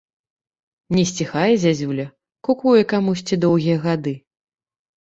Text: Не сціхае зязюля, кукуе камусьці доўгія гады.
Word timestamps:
Не 0.95 1.03
сціхае 1.09 1.53
зязюля, 1.65 2.07
кукуе 2.49 2.81
камусьці 2.95 3.41
доўгія 3.47 3.77
гады. 3.87 4.21